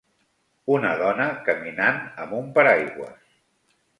Un 0.75 0.87
dona 1.01 1.27
caminant 1.49 2.01
amb 2.25 2.35
un 2.39 2.49
paraigües. 2.57 3.31